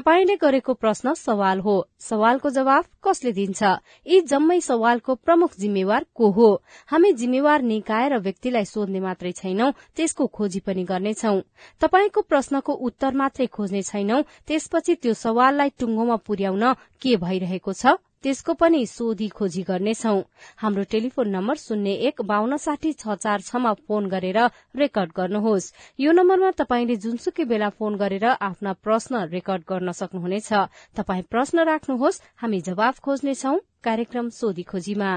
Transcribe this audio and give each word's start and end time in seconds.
तपाईँले 0.00 0.34
गरेको 0.40 0.72
प्रश्न 0.80 1.12
सवाल 1.12 1.58
हो। 1.60 1.74
सवालको 2.00 2.50
जवाब 2.50 2.84
कसले 3.04 3.32
दिन्छ? 3.36 3.60
यी 4.08 4.20
जम्मै 4.32 4.58
सवालको 4.60 5.14
प्रमुख 5.14 5.56
जिम्मेवार 5.60 6.06
को 6.16 6.30
हो? 6.32 6.48
हामी 6.88 7.12
जिम्मेवार 7.20 7.62
निकाय 7.62 8.08
र 8.08 8.18
व्यक्तिलाई 8.18 8.64
सोध्ने 8.64 9.00
मात्रै 9.00 9.32
छैनौं 9.36 9.70
त्यसको 9.96 10.26
खोजी 10.26 10.60
पनि 10.64 10.84
गर्नेछौ। 10.88 11.36
तपाईँको 11.84 12.20
प्रश्नको 12.24 12.72
उत्तर 12.88 13.12
मात्रै 13.14 13.46
खोज्ने 13.52 13.82
छैनौं 13.84 14.22
त्यसपछि 14.48 14.94
त्यो 15.04 15.12
सवाललाई 15.20 15.76
टुङ्गोमा 15.76 16.16
पुर्याउन 16.24 16.64
के 16.96 17.16
भइरहेको 17.20 17.72
छ? 17.72 18.00
त्यसको 18.22 18.52
पनि 18.52 18.84
सोधी 18.86 19.28
खोजी 19.28 19.62
गर्नेछौ। 19.62 20.16
हाम्रो 20.56 20.82
टेलिफोन 20.92 21.28
नम्बर 21.28 21.56
शून्य 21.56 21.92
एक 22.08 22.20
बान्न 22.22 22.56
साठी 22.56 22.92
छ 22.92 23.16
चार 23.16 23.40
छमा 23.40 23.72
फोन 23.88 24.08
गरेर 24.08 24.38
रेकर्ड 24.76 25.10
गर्नुहोस्। 25.16 25.72
यो 25.98 26.12
नम्बरमा 26.12 26.50
तपाईँले 26.60 26.96
जुनसुकै 26.96 27.44
बेला 27.44 27.68
फोन 27.72 27.96
गरेर 27.96 28.26
आफ्ना 28.40 28.72
प्रश्न 28.84 29.24
रेकर्ड 29.32 29.62
गर्न 29.64 29.92
सक्नुहुनेछ। 29.92 30.52
तपाई 30.96 31.22
प्रश्न 31.32 31.64
राख्नुहोस् 31.64 32.20
हामी 32.36 32.60
जवाब 32.60 32.94
खोज्नेछौ 33.00 33.56
कार्यक्रम 33.80 34.28
सोधी 34.30 34.62
खोजीमा। 34.62 35.10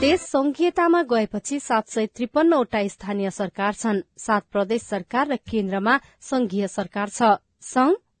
देश 0.00 0.20
संघीयतामा 0.22 1.02
गएपछि 1.02 1.58
सात 1.60 1.88
सय 1.88 2.06
त्रिपन्नवटा 2.06 2.80
स्थानीय 2.88 3.30
सरकार 3.30 3.72
छन्। 3.74 4.00
सात 4.16 4.42
प्रदेश 4.52 4.82
सरकार 4.82 5.24
र 5.28 5.36
केन्द्रमा 5.44 5.94
संघीय 6.22 6.66
सरकार 6.68 7.08
छ। 7.08 7.36
संघ 7.60 7.94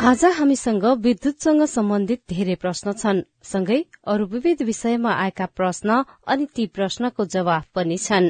आज 0.00 0.24
हामीसँग 0.24 0.84
विद्युतसँग 1.04 1.62
सम्बन्धित 1.68 2.20
धेरै 2.30 2.54
प्रश्न 2.56 2.92
छन्। 2.92 3.18
सँगै 3.44 3.76
अरू 4.08 4.24
विविध 4.26 4.62
विषयमा 4.64 5.12
आएका 5.14 5.46
प्रश्न 5.52 5.88
अनि 6.26 6.44
ती 6.56 6.64
प्रश्नको 6.72 7.24
जवाफ 7.34 7.64
पनि 7.76 7.96
छन्। 7.98 8.28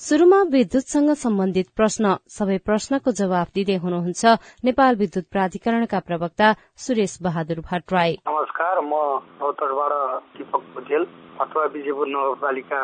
शुरूमा 0.00 0.40
विद्युतसँग 0.52 1.10
सम्बन्धित 1.16 1.68
प्रश्न। 1.72 2.12
सबै 2.28 2.58
प्रश्नको 2.60 3.12
जवाफ 3.20 3.48
दिँदै 3.54 3.76
हुनुहुन्छ 3.84 4.24
नेपाल 4.68 4.96
विद्युत 5.00 5.26
प्राधिकरणका 5.32 6.00
प्रवक्ता 6.08 6.48
सुरेश 6.76 7.16
बहादुर 7.24 7.60
भट्टराई। 7.64 8.12
नमस्कार 8.28 8.80
म 8.84 8.92
रौतडबाट 9.40 9.92
दीपक 10.36 10.62
भुजेल 10.74 11.06
अथवा 11.40 11.64
विजयपुर 11.72 12.08
नगरपालिका 12.08 12.80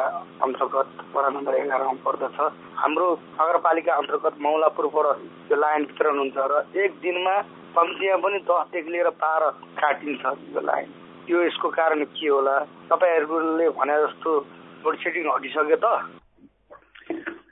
अन्तर्गत 0.46 0.88
वडा 1.12 1.28
नम्बर 1.36 1.54
एघारमा 1.60 1.92
पर्दछ। 2.06 2.41
हाम्रो 2.80 3.08
नगरपालिका 3.36 3.92
अन्तर्गत 4.00 4.41
मौलापुरबाट 4.41 5.06
यो 5.52 5.60
लाइन 5.60 5.82
वितरण 5.92 6.18
हुन्छ 6.18 6.36
र 6.52 6.64
एक 6.84 6.91
दिनमा 7.04 7.36
कम्तीमा 7.76 8.16
पनि 8.24 8.38
दसदेखि 8.48 8.90
लिएर 8.92 9.08
बाह्र 9.22 9.50
काटिन्छ 9.78 10.22
लाइन 10.64 10.88
यो 11.30 11.42
यसको 11.42 11.68
कारण 11.78 12.04
के 12.14 12.28
होला? 12.28 12.56
तपाईँहरूले 12.90 13.68
भने 13.78 13.96
जस्तो 14.02 14.30
लोड 14.84 14.94
सेडिङ 15.02 15.24
हटिसक्यो 15.34 15.78
त। 15.84 15.86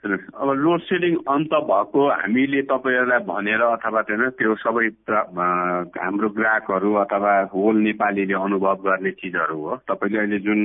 अब 0.03 0.49
लोड 0.63 0.81
सेडिङ 0.83 1.13
अन्त 1.33 1.53
भएको 1.69 2.01
हामीले 2.11 2.61
तपाईँहरूलाई 2.71 3.21
भनेर 3.27 3.61
अथवा 3.67 4.01
त्यो 4.09 4.55
सबै 4.63 4.87
हाम्रो 5.09 6.29
ग्राहकहरू 6.37 6.93
अथवा 7.03 7.33
होल 7.53 7.75
नेपालीले 7.87 8.35
अनुभव 8.39 8.75
गर्ने 8.87 9.11
चिजहरू 9.19 9.57
हो। 9.63 9.75
तपाईँले 9.89 10.19
अहिले 10.19 10.39
जुन 10.47 10.59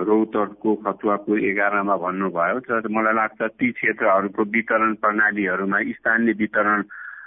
रौतडको 0.00 0.70
खतुवाको 0.84 1.36
एघारमा 1.48 1.96
भन्नुभयो 2.04 2.58
मलाई 2.92 3.14
लाग्छ 3.14 3.40
ती 3.58 3.70
क्षेत्रहरूको 3.72 4.42
वितरण 4.54 4.94
प्रणालीहरूमा 5.02 5.78
स्थानीय 5.98 6.34
वितरण 6.40 6.82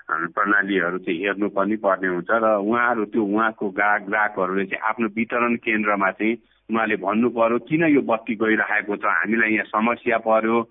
प्रणालीहरू 0.09 0.97
चाहिँ 0.97 1.19
हेर्नु 1.19 1.47
पनि 1.51 1.75
पर्ने 1.83 2.07
हुन्छ 2.07 2.31
र 2.31 2.45
उहाँहरू 2.63 3.05
त्यो 3.11 3.23
उहाँको 3.23 3.69
ग्राहक 3.69 4.01
ग्राहकहरूले 4.07 4.65
चाहिँ 4.65 4.83
आफ्नो 4.89 5.07
वितरण 5.15 5.55
केन्द्रमा 5.67 6.11
चाहिँ 6.11 6.35
उहाँले 6.71 6.95
भन्नु 6.95 7.29
पर्यो 7.35 7.57
किन 7.67 7.83
यो 7.91 8.01
बत्ती 8.07 8.35
गइरहेको 8.35 8.95
छ? 8.95 9.05
हामीलाई 9.05 9.51
यहाँ 9.53 9.65
समस्या 9.67 10.17
पर्यो 10.23 10.61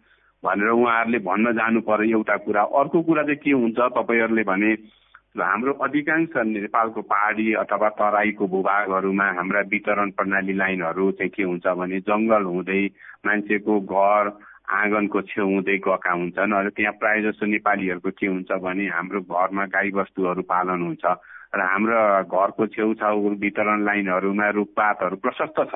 भनेर 0.43 0.71
उहाँहरूले 0.73 1.19
भन्न 1.29 1.53
जानु 1.53 1.81
पर्यो 1.85 2.19
एउटा 2.19 2.37
कुरा। 2.49 2.62
अर्को 2.81 3.03
कुरा 3.03 3.23
चाहिँ 3.23 3.41
के 3.44 3.50
हुन्छ 3.53 3.77
तपाईँहरूले 3.77 4.43
भने 4.43 4.73
हाम्रो 5.37 5.73
अधिकांश 5.85 6.33
नेपालको 6.49 7.00
पहाडी 7.12 7.53
अथवा 7.61 7.88
तराईको 8.00 8.47
भूभागहरूमा 8.49 9.27
हाम्रा 9.37 9.61
वितरण 9.69 10.11
प्रणाली 10.17 10.53
लाइनहरू 10.56 11.11
चाहिँ 11.21 11.31
के 11.37 11.43
हुन्छ 11.43 11.67
भने 11.77 12.00
जङ्गल 12.09 12.43
हुँदै 12.49 12.85
मान्छेको 13.27 13.81
घर 13.85 14.33
आँगनको 14.67 15.21
छेउ 15.31 15.47
हुँदै 15.47 15.77
गएका 15.79 16.13
हुन्छन् 16.13 16.55
र 16.67 16.71
त्यहाँ 16.75 16.93
प्रायः 16.99 17.23
जस्तो 17.31 17.47
नेपालीहरूको 17.47 18.11
के 18.11 18.27
हुन्छ 18.27 18.51
भने 18.67 18.87
हाम्रो 18.91 19.21
घरमा 19.23 19.65
गाई 19.71 19.91
बस्तुहरू 19.95 20.43
पालन 20.43 20.83
हुन्छ 20.83 21.05
र 21.55 21.61
हाम्रो 21.63 21.99
घरको 22.27 22.67
छेउछाउ 22.75 23.35
वितरण 23.39 23.85
लाइनहरूमा 23.87 24.49
रुखपातहरू 24.59 25.17
प्रशस्त 25.23 25.59
छ। 25.71 25.75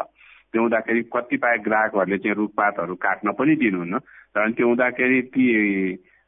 त्यो 0.50 0.62
हुँदाखेरि 0.62 1.02
कतिपय 1.14 1.56
ग्राहकहरूले 1.62 2.18
चाहिँ 2.18 2.36
रुखपातहरू 2.36 2.94
काट्न 2.98 3.32
पनि 3.38 3.54
दिनुहुन्न 3.62 3.94
र 4.34 4.50
त्यो 4.58 4.66
हुँदाखेरि 4.66 5.20
ती 5.30 5.44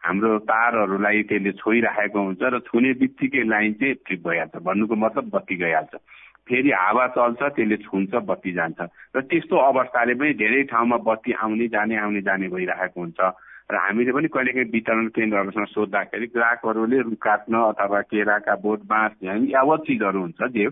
हाम्रो 0.03 0.39
तारहरूलाई 0.47 1.23
त्यसले 1.31 1.53
छोइराखेको 1.59 2.19
हुन्छ 2.23 2.43
र 2.43 2.59
छुने 2.71 2.93
बित्तिकै 3.03 3.43
लाइन 3.43 3.73
चाहिँ 3.83 3.95
ट्रिप 4.07 4.23
भइहाल्छ। 4.23 4.55
भन्नुको 4.63 4.95
मतलब 4.95 5.31
बत्ती 5.35 5.57
गइहाल्छ। 5.59 5.95
फेरि 6.49 6.71
हावा 6.71 7.07
चल्छ 7.17 7.43
त्यसले 7.43 7.77
छुन्छ 7.77 8.15
बत्ती 8.29 8.53
जान्छ। 8.53 8.81
र 9.17 9.21
त्यस्तो 9.31 9.57
अवस्थाले 9.57 10.15
पनि 10.15 10.33
धेरै 10.35 10.63
ठाउँमा 10.73 10.97
बत्ती 11.07 11.33
आउने 11.33 11.67
जाने 11.69 11.97
आउने 11.97 12.21
जाने 12.23 12.49
भइरहेको 12.49 13.01
हुन्छ। 13.01 13.21
र 13.71 13.75
हामीले 13.79 14.13
पनि 14.13 14.29
कहिलेकाहीँ 14.29 14.71
वितरण 14.73 15.07
केन्द्रहरूसँग 15.17 15.67
सोद्धाखेरि 15.67 16.27
ग्राहकहरूले 16.35 16.99
काट्न 17.17 17.55
अथवा 17.73 18.01
केराका 18.11 18.55
बोट 18.59 18.81
बाँस 18.85 19.13
यावत 19.23 19.81
चिजहरू 19.87 20.21
हुन्छ 20.21 20.43
जे 20.51 20.67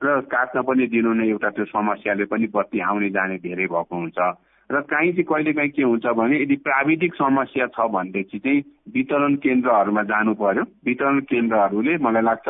र 0.00 0.20
काट्न 0.28 0.62
पनि 0.62 0.86
दिनु 0.92 1.12
नै 1.16 1.26
एउटा 1.28 1.50
त्यो 1.56 1.64
समस्याले 1.72 2.24
पनि 2.28 2.46
बत्ती 2.52 2.78
आउने 2.84 3.08
जाने 3.10 3.36
धेरै 3.40 3.66
भएको 3.66 3.96
हुन्छ। 3.96 4.18
र 4.70 4.80
काहीँ 4.92 5.12
चाहिँ 5.12 5.24
कहिलेकाहीँ 5.24 5.70
के 5.70 5.82
हुन्छ 5.82 6.06
भने 6.12 6.36
यदि 6.42 6.56
प्राविधिक 6.60 7.14
समस्या 7.14 7.66
छ 7.72 7.88
भनेदेखि 7.88 8.38
चाहिँ 8.38 8.60
वितरण 8.94 9.34
केन्द्रहरूमा 9.40 10.02
जानु 10.02 10.34
पर्यो। 10.36 10.62
वितरण 10.86 11.20
केन्द्रहरूले 11.32 11.96
मलाई 12.04 12.22
लाग्छ 12.22 12.48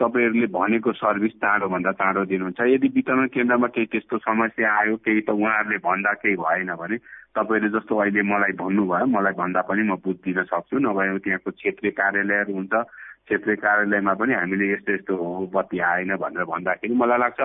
तपाईँहरूले 0.00 0.46
भनेको 0.46 0.92
सर्भिस 0.92 1.32
चाँडोभन्दा 1.42 1.92
चाँडो 1.92 2.24
दिनुहुन्छ। 2.30 2.60
यदि 2.74 2.88
वितरण 2.94 3.26
केन्द्रमा 3.34 3.66
केही 3.74 3.86
त्यस्तो 3.92 4.18
समस्या 4.18 4.68
आयो 4.80 4.96
केही 5.02 5.20
त 5.26 5.30
उहाँहरूले 5.34 5.78
भन्दा 5.82 6.12
केही 6.22 6.36
भएन 6.38 6.70
भने 6.80 6.96
तपाईँहरूले 7.34 7.72
जस्तो 7.74 7.98
अहिले 7.98 8.22
मलाई 8.22 8.52
भन्नुभयो 8.62 9.06
मलाई 9.10 9.34
भन्दा 9.42 9.60
पनि 9.66 9.82
म 9.90 9.98
बुझिदिन 9.98 10.42
सक्छु। 10.50 10.78
नभए 10.78 11.18
त्यहाँको 11.18 11.50
क्षेत्रीय 11.50 11.92
कार्यालयहरू 11.98 12.52
हुन्छ। 12.54 12.74
क्षेत्रीय 13.26 13.56
कार्यालयमा 13.56 14.12
पनि 14.14 14.32
हामीले 14.34 14.72
यस्तो 14.72 14.92
यस्तो 14.92 15.12
हो 15.18 15.46
बत्ती 15.54 15.78
आएन 15.78 16.16
भनेर 16.16 16.44
भन्दाखेरि 16.46 16.94
मलाई 16.94 17.18
लाग्छ 17.18 17.40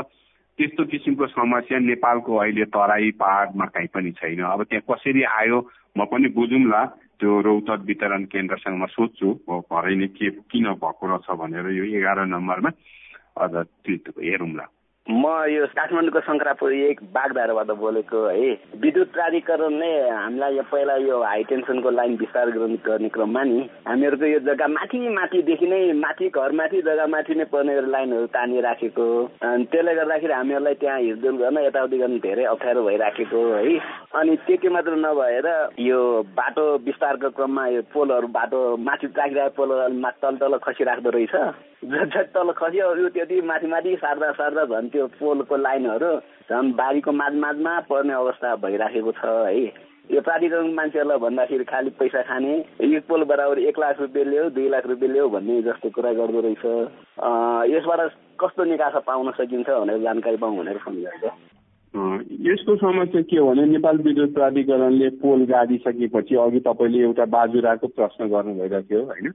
त्यस्तो 0.57 0.83
किसिमको 0.85 1.27
समस्या 1.27 1.79
नेपालको 1.79 2.35
अहिले 2.35 2.65
तराई 2.69 3.11
पहाडमा 3.17 3.65
कहीँ 3.65 3.87
पनि 3.93 4.11
छैन। 4.11 4.41
अब 4.45 4.63
त्यहाँ 4.69 4.85
कसरी 4.89 5.23
आयो 5.23 5.59
म 5.97 6.05
पनि 6.05 6.27
बुझौँला 6.37 6.81
त्यो 7.19 7.41
रौतक 7.41 7.79
वितरण 7.85 8.23
केन्द्रसँग 8.29 8.77
म 8.81 8.85
सोध्छु। 8.85 9.27
भरे 9.49 9.95
नै 9.95 10.07
के 10.13 10.29
किन 10.51 10.65
भएको 10.77 11.03
रहेछ 11.09 11.27
भनेर 11.39 11.67
यो 11.73 11.83
एघार 11.97 12.25
नम्बरमा। 12.25 12.69
अझ 13.41 13.53
हेरौँला 14.21 14.65
म 15.03 15.27
यो 15.51 15.65
काठमाडौँको 15.67 16.19
शङ्करापुर 16.23 16.73
एक 16.73 16.99
बागधाराबाट 17.11 17.71
बोलेको 17.75 18.19
है। 18.25 18.51
विद्युत 18.79 19.07
प्राधिकरणले 19.13 19.91
हामीलाई 20.09 20.55
यो 20.55 20.63
पहिला 20.71 20.95
यो 21.03 21.17
हाई 21.23 21.43
टेन्सनको 21.43 21.89
लाइन 21.91 22.15
विस्तार 22.23 22.51
गर्ने 22.55 23.09
क्रममा 23.11 23.43
नि 23.43 23.59
हामीहरूको 23.87 24.25
यो 24.25 24.39
जग्गा 24.47 24.67
माथि 24.67 24.99
माथिदेखि 25.11 25.67
नै 25.67 25.81
माथि 25.99 26.29
घर 26.31 26.51
माथि 26.55 26.81
जग्गा 26.87 27.07
माथि 27.11 27.35
नै 27.35 27.45
पर्ने 27.51 27.75
लाइनहरू 27.91 28.27
तानिराखेको। 28.31 29.07
त्यसले 29.43 29.95
गर्दाखेरि 29.95 30.33
हामीहरूलाई 30.33 30.73
त्यहाँ 30.79 30.99
हिँडडुल 30.99 31.35
गर्न 31.43 31.57
यताउति 31.67 31.97
गर्न 31.99 32.17
धेरै 32.23 32.43
अप्ठ्यारो 32.55 32.83
भइराखेको 32.87 33.43
है। 33.51 33.75
अनि 34.15 34.35
त्यति 34.47 34.69
मात्र 34.71 34.95
नभएर 35.03 35.47
यो 35.83 35.99
बाटो 36.31 36.65
विस्तारको 36.87 37.29
क्रममा 37.35 37.67
यो 37.75 37.81
पोलहरू 37.91 38.27
बाटो 38.39 38.63
माथि 38.87 39.11
राखिरहेको 39.19 39.55
पोलहरू 39.59 40.11
तल 40.23 40.35
तल 40.39 40.57
खसिराख्दो 40.63 41.09
रहेछ। 41.11 41.35
जति 41.83 42.23
तल 42.31 42.51
खस्यो 42.55 43.09
त्यति 43.11 43.41
माथि 43.43 43.67
माथि 43.67 43.95
सार्दा 43.99 44.31
सार्दा 44.39 44.63
झन् 44.65 44.91
त्यो 44.93 45.07
पोलको 45.19 45.57
लाइनहरू 45.57 46.11
झन् 46.49 46.71
बारीको 46.77 47.11
माझ 47.11 47.33
माझमा 47.45 47.79
पर्ने 47.89 48.13
अवस्था 48.13 48.55
भइराखेको 48.61 49.11
छ 49.11 49.25
है। 49.25 49.65
यो 50.11 50.21
प्राधिकरण 50.21 50.73
मान्छेहरूलाई 50.75 51.17
भन्दाखेरि 51.17 51.63
खालि 51.63 51.89
पैसा 51.99 52.21
खाने 52.27 52.53
यो 52.83 52.99
पोल 53.07 53.23
बराबर 53.23 53.59
एक 53.59 53.79
लाख 53.79 53.99
रुपियाँ 54.01 54.25
ल्याऊ 54.27 54.49
दुई 54.51 54.67
लाख 54.69 54.87
रुपियाँ 54.87 55.13
ल्याऊ 55.13 55.29
भन्ने 55.29 55.61
जस्तो 55.63 55.89
कुरा 55.95 56.11
गर्दो 56.19 56.39
रहेछ। 56.43 56.63
यसबाट 57.71 58.01
कस्तो 58.39 58.63
निकासा 58.67 58.99
पाउन 59.07 59.31
सकिन्छ 59.39 59.69
भनेर 59.69 60.01
जानकारी 60.03 60.37
पाउँ 60.43 60.57
भनेर 60.57 60.77
फोन 60.83 60.95
गरेको। 61.03 61.31
यसको 62.51 62.75
समस्या 62.75 63.21
के 63.21 63.37
हो 63.37 63.47
भने 63.47 63.65
नेपाल 63.71 63.97
विद्युत 64.03 64.33
प्राधिकरणले 64.33 65.09
पोल 65.23 65.45
गाडिसकेपछि 65.47 66.35
अघि 66.35 66.59
तपाईँले 66.67 67.03
एउटा 67.03 67.25
बाजुराको 67.37 67.87
प्रश्न 67.87 68.27
गर्नु 68.27 68.53
भइरहेको 68.59 68.89
थियो 68.89 69.01
होइन? 69.05 69.31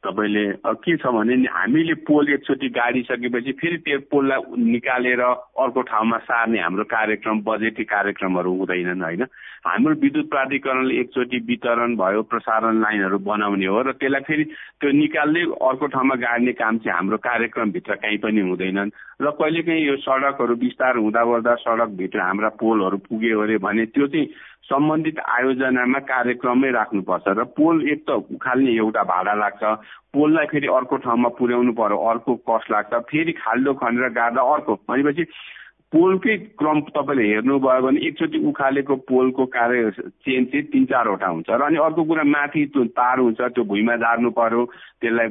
तपाईँले 0.00 0.44
के 0.80 0.96
छ 0.96 1.06
भने 1.12 1.34
हामीले 1.52 1.94
पोल 2.08 2.32
एकचोटि 2.32 2.68
गाडिसकेपछि 2.72 3.52
फेरि 3.60 3.76
त्यो 3.84 3.98
पोललाई 4.08 4.40
निकालेर 4.72 5.20
अर्को 5.20 5.80
ठाउँमा 5.92 6.18
सार्ने 6.24 6.58
हाम्रो 6.60 6.84
कार्यक्रम 6.88 7.40
बजेटी 7.44 7.84
कार्यक्रमहरू 7.84 8.50
हुँदैनन् 8.58 9.02
होइन? 9.04 9.22
हाम्रो 9.60 9.94
विद्युत 10.00 10.28
प्राधिकरणले 10.32 10.94
एकचोटि 11.00 11.38
वितरण 11.48 11.96
भयो 12.00 12.22
प्रसारण 12.32 12.80
लाइनहरू 12.80 13.18
बनाउने 13.28 13.66
हो 13.68 13.80
र 13.84 13.92
त्यसलाई 14.00 14.24
फेरि 14.24 14.44
त्यो 14.80 14.90
निकाल्दै 15.04 15.44
अर्को 15.68 15.86
ठाउँमा 15.92 16.14
गाड्ने 16.24 16.52
काम 16.56 16.78
चाहिँ 16.80 16.96
हाम्रो 16.96 17.16
कार्यक्रमभित्र 17.20 17.94
कहीँ 18.00 18.18
पनि 18.24 18.40
हुँदैनन्। 18.48 18.90
र 19.20 19.30
कहिलेकाहीँ 19.36 19.84
यो 19.84 19.96
सडकहरू 20.00 20.54
विस्तार 20.64 20.96
हुँदा 20.96 21.54
सडकभित्र 21.60 22.20
हाम्रा 22.20 22.48
पोलहरू 22.56 22.96
पुग्यो 23.04 23.40
अरे 23.44 23.56
भने 23.60 23.84
त्यो 23.92 24.06
चाहिँ 24.08 24.28
सम्बन्धित 24.70 25.18
आयोजनामा 25.18 25.98
कार्यक्रममै 26.10 26.70
राख्नुपर्छ 26.70 27.28
र 27.38 27.44
पोल 27.58 27.76
एक 27.90 28.04
त 28.06 28.10
उखाल्ने 28.34 28.72
एउटा 28.78 29.02
भाडा 29.02 29.34
लाग्छ। 29.34 29.62
पोललाई 30.14 30.46
फेरि 30.46 30.66
अर्को 30.78 30.96
ठाउँमा 31.06 31.28
पुर्याउनु 31.38 31.72
पर्यो 31.74 31.98
अर्को 32.10 32.34
कस्ट 32.50 32.70
लाग्छ। 32.70 32.92
फेरि 33.10 33.32
खाल्डो 33.42 33.72
खनेर 33.82 34.08
गाड्दा 34.14 34.42
अर्को। 34.54 34.74
भनेपछि 34.88 35.24
पोलकै 35.92 36.36
क्रम 36.54 36.80
तपाईँले 36.88 37.24
हेर्नुभयो 37.28 37.82
भने 37.82 38.00
एकचोटि 38.06 38.38
उखालेको 38.46 38.96
पोलको 39.10 39.44
कार्य 39.50 39.90
चेन 40.22 40.44
चाहिँ 40.46 40.66
तिन 40.70 40.84
चारवटा 40.86 41.26
हुन्छ 41.26 41.50
र 41.50 41.62
अनि 41.66 41.78
अर्को 41.82 42.02
कुरा 42.06 42.24
माथि 42.24 42.64
त्यो 42.70 42.84
तार 42.94 43.18
हुन्छ 43.18 43.40
त्यो 43.42 43.64
भुइँमा 43.66 43.96
झार्नु 43.98 44.30
पर्यो 44.30 44.64
त्यसलाई 45.02 45.28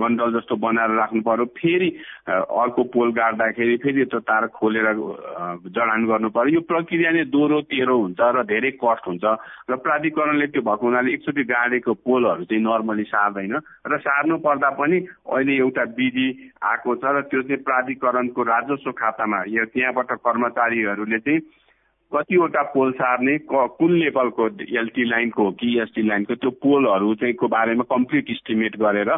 बन्डल 0.00 0.32
जस्तो 0.38 0.56
बनाएर 0.56 0.90
राख्नु 0.96 1.20
पर्यो 1.20 1.44
फेरि 1.52 1.88
अर्को 2.32 2.82
पोल 2.96 3.12
गाड्दाखेरि 3.12 3.76
फेरि 3.76 4.04
त्यो 4.08 4.20
तार 4.24 4.46
खोलेर 4.56 4.88
जडान 5.68 6.06
गर्नु 6.08 6.28
पर्यो। 6.32 6.54
यो 6.54 6.60
प्रक्रिया 6.64 7.10
नै 7.12 7.24
दोहोरो 7.28 7.60
तेह्रो 7.68 7.96
हुन्छ 8.00 8.20
र 8.20 8.44
धेरै 8.48 8.70
कस्ट 8.80 9.04
हुन्छ 9.04 9.24
र 9.68 9.76
प्राधिकरणले 9.84 10.46
त्यो 10.48 10.62
भएको 10.64 10.86
हुनाले 10.86 11.12
एकचोटि 11.12 11.44
गाडेको 11.44 11.92
पोलहरू 12.08 12.48
चाहिँ 12.48 12.64
नर्मली 12.64 13.04
सार्दैन 13.12 13.54
र 13.84 13.98
सार्नु 14.00 14.38
पर्दा 14.48 14.70
पनि 14.80 15.04
अहिले 15.28 15.56
एउटा 15.60 15.84
विधि 15.92 16.28
आएको 16.64 16.96
छ 16.96 17.04
र 17.04 17.20
त्यो 17.28 17.42
चाहिँ 17.42 17.62
प्राधिकरणको 17.68 18.42
राजस्व 18.48 18.92
खातामा 18.96 19.44
यो 19.52 19.64
त्यहाँबाट 19.90 20.18
कर्मचारीहरूले 20.22 21.18
चाहिँ 21.18 21.40
कतिवटा 22.12 22.62
पोल 22.74 22.92
सार्ने 22.92 23.38
कुन 23.46 23.92
लेभलको 23.98 24.46
एलटी 24.78 25.04
लाइनको 25.04 25.44
हो 25.44 25.50
कि 25.50 25.78
एसटी 25.82 26.02
लाइनको 26.02 26.34
त्यो 26.34 26.50
पोलहरू 26.62 27.14
चाहिँ 27.14 27.34
को 27.34 27.48
बारेमा 27.48 27.84
कम्प्लिट 27.90 28.30
इस्टिमेट 28.30 28.76
गरेर 28.76 29.10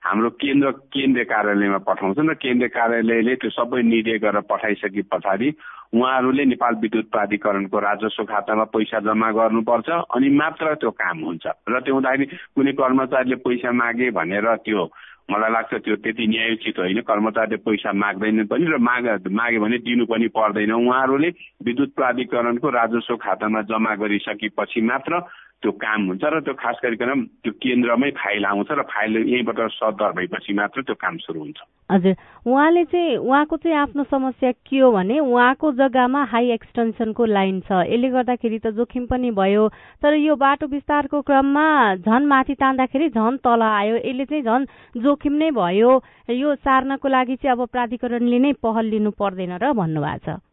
हाम्रो 0.00 0.30
केन्द्र 0.30 0.70
केन्द्रीय 0.90 1.24
कार्यालयमा 1.24 1.78
पठाउँछन् 1.86 2.30
र 2.30 2.34
केन्द्रीय 2.34 2.68
कार्यालयले 2.68 3.34
त्यो 3.36 3.50
सबै 3.50 3.82
निर्णय 3.82 4.18
गरेर 4.18 4.40
पठाइसके 4.50 5.02
पछाडि 5.02 5.48
उहाँहरूले 5.94 6.44
नेपाल 6.44 6.74
विद्युत 6.82 7.10
प्राधिकरणको 7.10 7.78
राजस्व 7.78 8.24
खातामा 8.24 8.64
पैसा 8.64 8.98
जम्मा 9.02 9.30
गर्नुपर्छ 9.30 9.88
अनि 9.90 10.28
मात्र 10.30 10.74
त्यो 10.74 10.90
काम 10.90 11.18
हुन्छ। 11.20 11.46
र 11.68 11.80
त्यो 11.82 11.94
हुँदाखेरि 11.94 12.26
कुनै 12.54 12.72
कर्मचारीले 12.72 13.36
पैसा 13.46 13.72
मागे 13.72 14.10
भनेर 14.10 14.46
त्यो 14.64 14.86
मलाई 15.30 15.52
लाग्छ 15.52 15.74
त्यो 15.74 15.96
त्यति 15.96 16.26
न्यायोचित 16.26 16.78
होइन। 16.78 17.00
कर्मचारीले 17.00 17.56
पैसा 17.56 17.92
माग्दैनन् 17.92 18.50
पनि 18.50 18.64
र 18.66 18.76
माग 18.78 19.04
माग्यो 19.30 19.60
भने 19.60 19.78
दिनु 19.78 20.04
पनि 20.06 20.28
पर्दैन। 20.28 20.72
उहाँहरूले 20.72 21.30
विद्युत 21.64 21.90
प्राधिकरणको 21.94 22.68
राजस्व 22.70 23.16
खातामा 23.16 23.60
जम्मा 23.62 23.94
गरिसकेपछि 23.94 24.80
मात्र 24.80 25.12
त्यो 25.60 25.72
काम 25.76 26.06
हुन्छ 26.08 26.24
र 26.24 26.40
त्यो 26.40 26.54
खास 26.56 26.76
गरिकन 26.82 27.24
त्यो 27.44 27.52
केन्द्रमै 27.52 28.10
फाइल 28.16 28.44
आउँछ 28.44 28.70
र 28.72 28.82
फाइल 28.88 29.16
यहीँबाट 29.28 29.60
सदर 29.76 30.12
भएपछि 30.16 30.52
मात्र 30.56 30.82
त्यो 30.82 30.94
काम 30.96 31.16
सुरु 31.20 31.40
हुन्छ। 31.40 31.60
हजुर। 31.90 32.14
उहाँले 32.48 32.84
चाहिँ 32.84 33.16
उहाँको 33.20 33.56
चाहिँ 33.56 33.76
आफ्नो 33.76 34.04
समस्या 34.08 34.52
के 34.52 34.78
हो 34.80 34.90
भने 34.92 35.18
उहाँको 35.20 35.72
जग्गामा 35.72 36.22
हाई 36.32 36.50
एक्सटेन्सनको 36.56 37.24
लाइन 37.26 37.60
छ। 37.60 37.84
यसले 37.92 38.08
गर्दाखेरि 38.08 38.58
त 38.58 38.66
जोखिम 38.72 39.06
पनि 39.12 39.30
भयो। 39.36 39.68
तर 40.00 40.14
यो 40.16 40.36
बाटो 40.36 40.66
विस्तारको 40.66 41.20
क्रममा 41.20 41.68
झन 42.08 42.22
माथि 42.24 42.54
तान्दाखेरि 42.56 43.08
झन 43.12 43.36
तल 43.44 43.62
आयो। 43.62 43.96
यसले 44.00 44.24
चाहिँ 44.24 44.42
झन 44.42 44.66
जोखिम 44.96 45.34
नै 45.36 45.50
भयो। 45.50 45.92
यो 46.30 46.54
सार्नको 46.56 47.08
लागि 47.08 47.36
चाहिँ 47.36 47.52
अब 47.52 47.68
प्राधिकरणले 47.68 48.38
नै 48.38 48.52
पहल 48.64 48.84
लिनु 48.86 49.10
पर्दैन 49.12 49.58
र 49.60 49.72
भन्नुभएको 49.76 50.24
छ। 50.24 50.49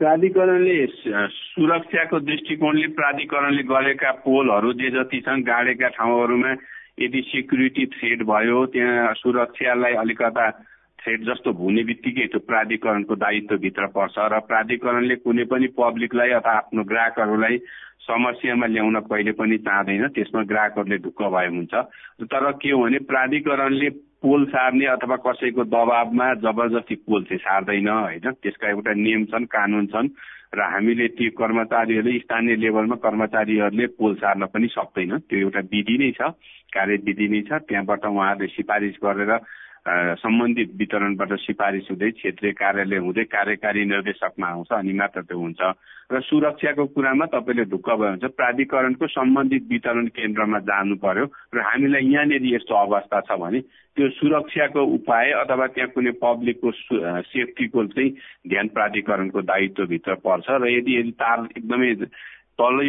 प्राधिकरणले 0.00 0.74
सुरक्षाको 0.86 2.18
दृष्टिकोणले 2.20 2.86
प्राधिकरणले 2.98 3.62
गरेका 3.62 4.10
पोलहरू 4.22 4.72
जे 4.72 4.90
जति 4.90 5.20
छन् 5.26 5.42
गाडेका 5.42 5.88
ठाउँहरूमा 5.88 6.52
यदि 7.02 7.20
सेक्युरिटी 7.26 7.86
थ्रेड 7.94 8.22
भयो 8.22 8.64
त्यहाँ 8.66 9.14
सुरक्षालाई 9.14 9.94
अलिकता 10.02 10.50
थ्रेड 11.02 11.24
जस्तो 11.24 11.52
हुने 11.52 11.82
बित्तिकै 11.90 12.26
त्यो 12.30 12.40
प्राधिकरणको 12.46 13.14
दायित्वभित्र 13.16 13.86
पर्छ 13.90 14.14
र 14.32 14.38
प्राधिकरणले 14.46 15.16
कुनै 15.26 15.44
पनि 15.50 15.66
पब्लिकलाई 15.74 16.30
अथवा 16.38 16.52
आफ्नो 16.52 16.82
ग्राहकहरूलाई 16.90 17.58
समस्यामा 18.08 18.66
ल्याउन 18.66 19.00
कहिले 19.10 19.32
पनि 19.34 19.58
चाहँदैन 19.66 20.06
त्यसमा 20.14 20.42
ग्राहकहरूले 20.50 20.98
ढुक्क 21.04 21.22
भए 21.34 21.48
हुन्छ। 21.54 21.74
तर 22.30 22.50
के 22.62 22.70
हो 22.70 22.82
भने 22.82 22.98
प्राधिकरणले 23.10 23.88
पोल 24.22 24.44
सार्ने 24.46 24.86
अथवा 24.86 25.16
कसैको 25.16 25.64
दबावमा 25.64 26.26
जबरजस्ती 26.44 26.94
पोल 27.06 27.22
चाहिँ 27.24 27.38
सार्दैन 27.38 27.88
होइन? 27.88 28.26
त्यसका 28.42 28.68
एउटा 28.68 28.92
नियम 28.92 29.24
छन् 29.24 29.46
कानुन 29.46 29.86
छन् 29.86 30.08
र 30.54 30.60
हामीले 30.64 31.08
ती 31.08 31.28
कर्मचारीहरूले 31.30 32.18
स्थानीय 32.18 32.56
लेभलमा 32.56 32.96
कर्मचारीहरूले 33.04 33.86
पोल 33.98 34.14
सार्न 34.14 34.46
पनि 34.46 34.68
सक्दैन। 34.72 35.18
त्यो 35.28 35.38
एउटा 35.38 35.60
विधि 35.72 35.96
नै 35.98 36.10
छ 36.18 36.34
कार्यविधि 36.74 37.28
नै 37.28 37.42
छ। 37.42 37.62
त्यहाँबाट 37.68 38.04
उहाँहरूले 38.06 38.48
सिफारिस 38.56 38.96
गरेर 39.04 39.32
सम्बन्धित 39.86 40.70
वितरणबाट 40.78 41.32
सिफारिस 41.38 41.86
हुँदै 41.90 42.10
क्षेत्रीय 42.10 42.52
कार्यालय 42.52 42.98
हुँदै 42.98 43.24
कार्यकारी 43.24 43.84
निर्देशकमा 43.84 44.46
आउँछ 44.46 44.72
अनि 44.72 44.92
मात्र 44.92 45.22
त्यो 45.22 45.38
हुन्छ। 45.38 45.60
र 46.08 46.20
सुरक्षाको 46.24 46.84
कुरामा 46.96 47.26
तपाईँले 47.28 47.64
ढुक्क 47.68 47.88
भयो 47.90 48.08
हुन्छ 48.08 48.24
प्राधिकरणको 48.32 49.06
सम्बन्धित 49.06 49.64
वितरण 49.68 50.06
केन्द्रमा 50.08 50.58
जानु 50.64 50.96
पर्यो 51.04 51.24
र 51.54 51.60
हामीलाई 51.60 52.04
यहाँनिर 52.08 52.44
यस्तो 52.54 52.74
अवस्था 52.74 53.20
छ 53.28 53.36
भने 53.36 53.60
त्यो 53.92 54.08
सुरक्षाको 54.16 54.80
उपाय 54.96 55.26
अथवा 55.44 55.66
त्यहाँ 55.68 55.90
कुनै 55.92 56.12
पब्लिकको 56.16 56.70
सेफ्टीको 57.28 57.84
चाहिँ 57.92 58.10
ध्यान 58.48 58.66
प्राधिकरणको 58.72 59.40
दायित्वभित्र 59.42 60.14
पर्छ। 60.24 60.46
र 60.48 60.64
यदि 60.72 60.96
यदि 60.96 61.12
तार 61.20 61.38
एकदमै 61.56 61.92
तलै 62.58 62.86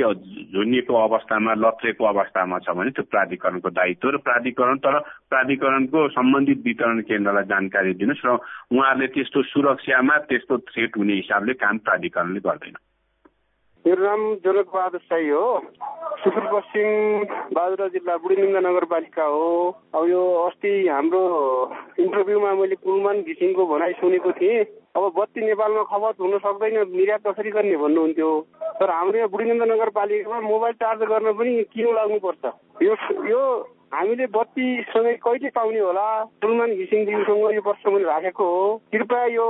झुनिएको 0.53 0.93
अवस्थामा 0.95 1.53
लत्रेको 1.53 2.05
अवस्थामा 2.05 2.59
छ 2.59 2.73
भने 2.73 2.89
त्यो 2.89 3.03
प्राधिकरणको 3.13 3.69
दायित्व 3.69 4.09
र 4.09 4.17
प्राधिकरण 4.17 4.77
तर 4.77 4.99
प्राधिकरणको 5.29 6.07
सम्बन्धित 6.09 6.59
वितरण 6.65 7.01
केन्द्रलाई 7.05 7.43
जानकारी 7.43 7.93
दिनुहोस् 7.93 8.25
र 8.25 8.29
उहाँहरूले 8.73 9.07
त्यस्तो 9.07 9.43
सुरक्षामा 9.53 10.17
त्यस्तो 10.29 10.57
थ्रेट 10.57 10.97
हुने 10.97 11.13
हिसाबले 11.13 11.53
काम 11.53 11.77
प्राधिकरणले 11.77 12.39
गर्दैन। 12.39 12.77
मेरो 13.85 14.03
नाम 14.03 14.21
जनक 14.43 14.67
बहादुर 14.73 14.99
साई 14.99 15.29
हो। 15.29 15.45
सुदूरपश्चिम 16.19 17.23
बाजुरा 17.55 17.87
जिल्ला 17.87 18.15
बुढीलिङ्ग 18.17 18.57
नगरपालिका 18.65 19.23
हो। 19.23 19.47
अब 19.95 20.03
यो 20.09 20.21
अस्ति 20.45 20.71
हाम्रो 20.87 21.21
इन्टरभ्यूमा 21.99 22.51
मैले 22.59 22.75
कुलमान 22.75 23.21
घिसिङको 23.23 23.65
भनाइ 23.65 23.93
सुनेको 24.03 24.31
थिएँ। 24.35 24.63
अब 24.99 25.03
बत्ती 25.15 25.41
नेपालमा 25.41 25.83
खपत 25.87 26.19
हुन 26.19 26.37
सक्दैन 26.43 26.77
निर्यात 26.91 27.21
कसरी 27.27 27.51
गर्ने 27.55 27.77
भन्नुहुन्थ्यो। 27.79 28.31
तर 28.79 28.89
हाम्रो 28.89 29.17
यहाँ 29.17 29.29
बुढीलिङ्ग 29.31 29.63
नगरपालिकामा 29.71 30.39
मोबाइल 30.43 30.73
चार्ज 30.83 31.01
गर्न 31.07 31.31
पनि 31.39 31.63
किन 31.71 31.87
लाग्नुपर्छ? 31.95 32.43
यो 32.83 32.93
यो 33.31 33.41
हामीले 33.93 34.25
बत्तीसँगै 34.25 35.13
कहिले 35.17 35.49
पाउने 35.49 35.79
होला? 35.79 36.07
सुलमान 36.37 36.69
घिसिङज्यूसँग 36.77 37.53
यो 37.55 37.61
प्रश्न 37.61 37.93
मैले 37.93 38.05
राखेको 38.05 38.45
हो। 38.45 38.81
कृपया 38.93 39.25
यो 39.25 39.45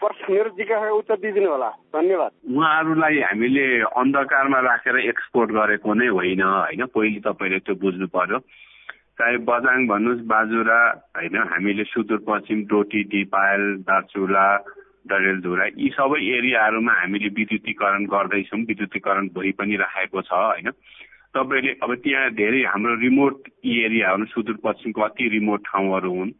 प्रश्न 0.00 0.32
मेरो 0.32 0.50
जिज्ञासाको 0.60 0.98
उत्तर 0.98 1.16
दिइदिनु 1.16 1.48
होला। 1.50 1.70
धन्यवाद। 1.96 2.32
उहाँहरूलाई 2.52 3.20
हामीले 3.20 3.66
अन्धकारमा 3.80 4.58
राखेर 4.60 4.96
एक्सपोर्ट 5.08 5.50
गरेको 5.50 5.94
नै 5.94 6.06
होइन 6.06 6.42
होइन? 6.42 6.84
पहिले 6.84 7.20
तपाईँले 7.20 7.58
त्यो 7.58 7.74
बुझ्नु 7.74 8.06
पर्यो। 8.06 8.38
चाहे 9.18 9.36
बजाङ 9.48 9.78
भन्नुहोस् 9.88 10.28
बाजुरा 10.28 10.80
होइन? 11.16 11.36
हामीले 11.36 11.84
सुदूरपश्चिम 11.84 12.58
डोटी 12.68 13.04
दिपायल 13.04 13.64
दार्चुला 13.88 14.46
डडेलधुरा 15.08 15.66
यी 15.80 15.88
सबै 15.96 16.20
एरियाहरूमा 16.36 16.92
हामीले 16.92 17.28
विद्युतीकरण 17.28 18.04
गर्दैछौँ। 18.04 18.60
विद्युतीकरण 18.60 19.24
भइ 19.32 19.50
पनि 19.58 19.76
राखेको 19.76 20.20
छ 20.22 20.32
होइन? 20.32 20.70
तपाईँले 21.34 21.72
अब 21.78 21.94
त्यहाँ 21.98 22.30
धेरै 22.32 22.60
हाम्रो 22.66 22.94
रिमोट 23.00 23.48
एरियाहरू 23.64 24.24
सुदूरपश्चिमको 24.28 25.00
अति 25.02 25.28
रिमोट 25.30 25.60
ठाउँहरू 25.64 26.10
हुन् 26.12 26.32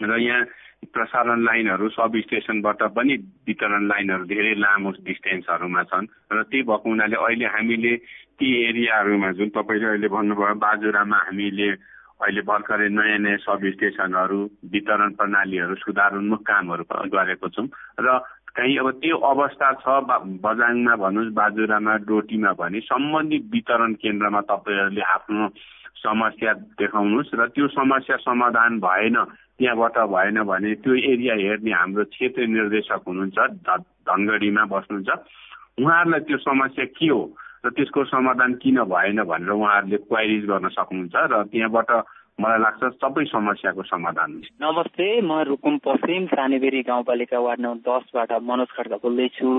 र 0.00 0.16
यहाँ 0.18 0.44
प्रसारण 0.86 1.44
लाइनहरू 1.44 1.88
सब 1.90 2.16
स्टेसनबाट 2.18 2.82
पनि 2.90 3.14
वितरण 3.44 3.86
लाइनहरू 3.86 4.24
धेरै 4.26 4.54
लामो 4.56 4.90
डिस्टेन्सहरूमा 5.02 5.82
छन् 5.84 6.06
र 6.30 6.42
त्यही 6.42 6.62
भएको 6.64 6.88
हुनाले 6.88 7.16
अहिले 7.18 7.46
हामीले 7.48 7.94
ती 8.38 8.48
एरियाहरूमा 8.64 9.30
जुन 9.34 9.48
तपाईँले 9.50 9.86
अहिले 9.88 10.08
भन्नुभयो 10.08 10.54
बाजुरामा 10.56 11.18
हामीले 11.20 11.68
अहिले 12.18 12.42
भर्खरै 12.42 12.88
नयाँ 12.90 13.18
नयाँ 13.20 13.38
सब 13.40 13.60
स्टेसनहरू 13.70 14.38
वितरण 14.68 15.10
प्रणालीहरू 15.14 15.74
सुधारोन्मुख 15.76 16.42
कामहरू 16.44 16.84
गरेको 17.08 17.48
छौँ 17.50 17.68
र 18.00 18.18
कहीँ 18.58 18.76
अब 18.76 18.90
त्यो 18.98 19.16
अवस्था 19.24 19.72
छ 19.78 19.86
बजाङमा 20.42 20.94
भन्नुहोस् 20.96 21.32
बाजुरामा 21.32 21.94
डोटीमा 22.04 22.52
भने 22.58 22.80
सम्बन्धित 22.90 23.44
वितरण 23.54 23.92
केन्द्रमा 24.02 24.40
तपाईँहरूले 24.50 25.02
आफ्नो 25.14 25.48
समस्या 25.96 26.52
देखाउनुहोस् 26.74 27.34
र 27.34 27.46
त्यो 27.54 27.66
समस्या 27.70 28.16
समाधान 28.18 28.78
भएन 28.82 29.16
त्यहाँबाट 29.58 29.98
भएन 30.10 30.42
भने 30.42 30.74
त्यो 30.82 30.94
एरिया 30.94 31.34
हेर्ने 31.34 31.72
हाम्रो 31.72 32.04
क्षेत्र 32.10 32.46
निर्देशक 32.48 33.02
हुनुहुन्छ 33.06 33.38
धनगढीमा 34.08 34.64
बस्नुहुन्छ। 34.74 35.10
उहाँहरूलाई 35.78 36.20
त्यो 36.26 36.38
समस्या 36.42 36.84
के 36.98 37.08
हो 37.08 37.22
र 37.64 37.70
त्यसको 37.70 38.04
समाधान 38.10 38.54
किन 38.62 38.78
भएन 38.90 39.22
भनेर 39.22 39.50
उहाँहरूले 39.50 39.98
क्वाइरिज 40.02 40.44
गर्न 40.50 40.68
सक्नुहुन्छ 40.68 41.14
र 41.14 41.42
त्यहाँबाट 41.50 41.90
मलाई 42.38 42.58
लाग्छ 42.58 42.88
सबै 43.02 43.24
समस्याको 43.28 43.82
समाधान 43.82 44.30
नमस्ते 44.62 45.06
म 45.20 45.38
रुकुम 45.48 45.76
पश्चिम 45.82 46.26
सानेबेरी 46.32 46.82
गाउँपालिका 46.86 47.38
वार्ड 47.46 47.60
नम्बर 47.60 47.82
दसबाट 47.86 48.32
मनोज 48.50 48.70
खड्का 48.76 48.96
बोल्दैछु। 49.02 49.50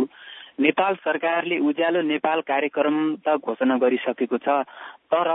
नेपाल 0.64 0.96
सरकारले 1.04 1.58
उज्यालो 1.60 2.02
नेपाल 2.08 2.40
कार्यक्रम 2.48 2.96
त 3.26 3.36
घोषणा 3.44 3.76
गरिसकेको 3.84 4.38
छ 4.40 4.64
तर 5.12 5.30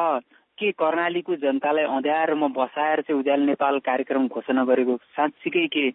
के 0.58 0.70
कर्णालीको 0.72 1.36
जनतालाई 1.44 1.84
अँध्यारोमा 1.84 2.48
बसाएर 2.56 3.00
चाहिँ 3.04 3.20
उज्यालो 3.20 3.44
नेपाल 3.44 3.78
कार्यक्रम 3.84 4.26
घोषणा 4.28 4.64
गरेको 4.64 4.96
साँच्चीकै 5.12 5.66
के? 5.68 5.90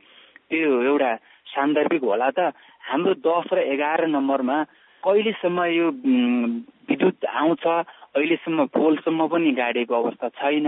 त्यो 0.49 0.81
एउटा 0.85 1.11
सान्दर्भिक 1.49 2.03
होला 2.03 2.29
त। 2.29 2.53
हाम्रो 2.89 3.13
दस 3.25 3.53
र 3.53 3.65
एघार 3.73 4.05
नम्बरमा 4.07 4.57
कहिलेसम्म 5.03 5.59
यो 5.73 5.87
विद्युत 6.89 7.18
आउँछ 7.39 7.65
अहिलेसम्म 7.67 8.65
पोलसम्म 8.75 9.27
पनि 9.31 9.51
गाडेको 9.57 9.95
अवस्था 9.95 10.27
छैन। 10.37 10.67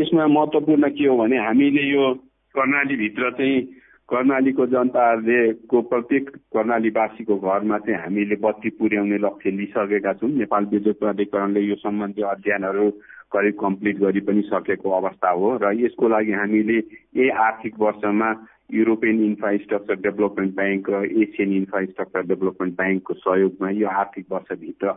यसमा 0.00 0.26
महत्त्वपूर्ण 0.26 0.88
के 0.90 1.06
हो 1.06 1.16
भने 1.16 1.36
हामीले 1.46 1.82
यो 1.88 2.12
कर्णालीभित्र 2.54 3.30
चाहिँ 3.38 3.60
कर्णालीको 4.08 4.66
जनताहरूले 4.66 5.40
को 5.70 5.80
प्रत्येक 5.90 6.30
कर्णालीवासीको 6.54 7.36
घरमा 7.36 7.78
चाहिँ 7.78 8.00
हामीले 8.02 8.36
बत्ती 8.38 8.70
पुर्याउने 8.78 9.18
लक्ष्य 9.18 9.50
लिइसकेका 9.50 10.12
छौँ। 10.18 10.30
नेपाल 10.30 10.64
विद्युत 10.72 10.98
प्राधिकरणले 10.98 11.60
यो 11.60 11.74
सम्बन्धी 11.82 12.22
अध्ययनहरू 12.32 12.90
करिब 13.32 13.54
कम्प्लिट 13.60 13.96
गरी 13.98 14.20
पनि 14.26 14.42
सकेको 14.46 14.90
अवस्था 15.00 15.30
हो 15.30 15.56
र 15.62 15.72
यसको 15.82 16.08
लागि 16.08 16.32
हामीले 16.32 16.78
यही 16.78 17.28
आर्थिक 17.46 17.74
वर्षमा 17.80 18.30
युरोपियन 18.72 19.24
इन्फ्रास्ट्रक्चर 19.24 19.96
डेभलपमेन्ट 20.06 20.54
ब्याङ्क 20.54 20.90
र 20.90 21.02
एसियन 21.22 21.52
इन्फ्रास्ट्रक्चर 21.56 22.22
डेभलपमेन्ट 22.30 22.76
ब्याङ्कको 22.76 23.14
सहयोगमा 23.14 23.70
यो 23.80 23.88
आर्थिक 24.00 24.26
वर्षभित्र 24.32 24.94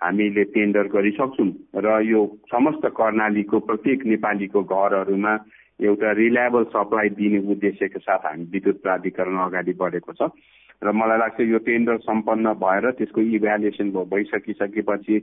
हामीले 0.00 0.44
टेन्डर 0.54 0.86
गरिसक्छौँ 0.88 1.50
र 1.78 2.00
यो 2.04 2.20
समस्त 2.52 2.86
कर्णालीको 2.96 3.58
प्रत्येक 3.68 4.06
नेपालीको 4.06 4.62
घरहरूमा 4.64 5.34
एउटा 5.80 6.10
रिलायबल 6.12 6.64
सप्लाई 6.72 7.08
दिने 7.18 7.38
उद्देश्यको 7.52 7.98
साथ 8.00 8.24
हामी 8.26 8.44
विद्युत 8.52 8.80
प्राधिकरण 8.82 9.36
अगाडि 9.44 9.72
बढेको 9.80 10.12
छ 10.12 10.30
र 10.82 10.92
मलाई 10.96 11.18
लाग्छ 11.18 11.40
यो 11.44 11.58
टेन्डर 11.64 11.96
सम्पन्न 12.00 12.52
भएर 12.60 12.90
त्यसको 12.98 13.20
इभ्यालुएसन 13.36 13.88
भइसकिसकेपछि 14.12 15.18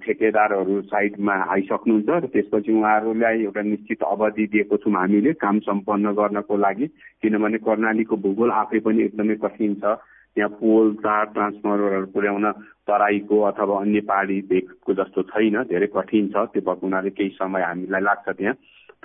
ठेकेदारहरू 0.00 0.80
साइडमा 0.88 1.34
आइसक्नुहुन्छ 1.52 2.08
र 2.08 2.26
त्यसपछि 2.32 2.72
उहाँहरूलाई 2.72 3.42
एउटा 3.44 3.62
निश्चित 3.68 4.02
अवधि 4.04 4.46
दिएको 4.52 4.76
छौँ 4.84 4.92
हामीले 4.94 5.32
काम 5.44 5.58
सम्पन्न 5.68 6.12
गर्नको 6.20 6.56
लागि 6.64 6.86
किनभने 7.22 7.58
कर्णालीको 7.68 8.16
भूगोल 8.24 8.50
आफै 8.52 8.80
पनि 8.84 9.02
एकदमै 9.02 9.36
कठिन 9.44 9.74
छ। 9.80 9.96
त्यहाँ 10.36 10.50
पोल 10.60 10.92
तार 11.04 11.24
ट्रान्सफर्मरहरू 11.34 12.06
पुर्याउन 12.14 12.50
तराईको 12.88 13.40
अथवा 13.50 13.80
अन्य 13.80 14.00
पहाडी 14.08 14.40
भेगको 14.50 14.94
जस्तो 15.00 15.22
छैन 15.30 15.62
धेरै 15.70 15.86
कठिन 15.96 16.28
छ 16.32 16.44
त्यो 16.52 16.62
भएको 16.66 16.86
हुनाले 16.86 17.10
केही 17.10 17.30
समय 17.36 17.62
हामीलाई 17.62 18.00
लाग्छ 18.00 18.28
त्यहाँ। 18.28 18.54